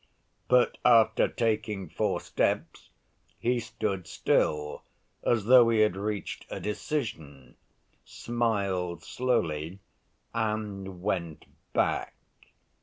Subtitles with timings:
[0.47, 2.89] But after taking four steps
[3.37, 4.81] he stood still,
[5.23, 7.55] as though he had reached a decision,
[8.03, 9.77] smiled slowly,
[10.33, 12.15] and went back.